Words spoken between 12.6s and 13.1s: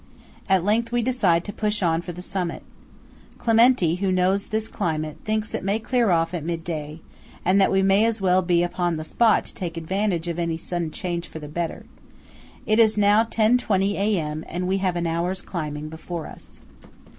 It is